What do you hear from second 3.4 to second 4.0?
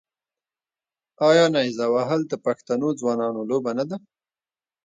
لوبه نه ده؟